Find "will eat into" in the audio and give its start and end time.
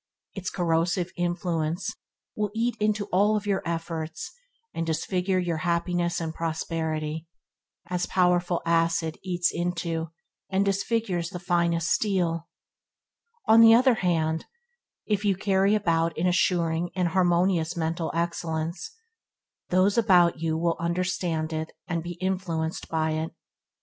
2.35-3.05